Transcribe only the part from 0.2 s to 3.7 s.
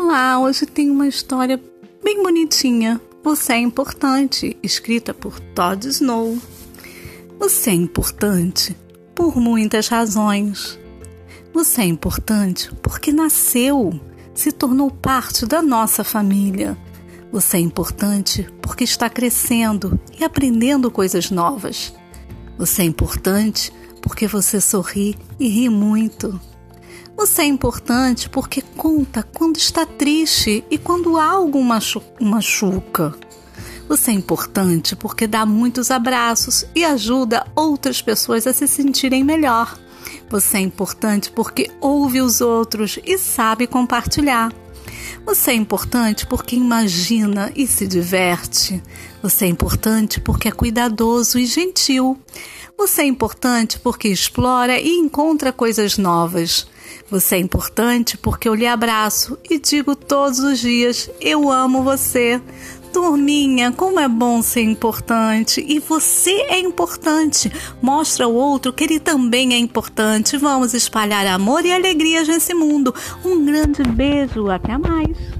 hoje tem uma história bem bonitinha. Você é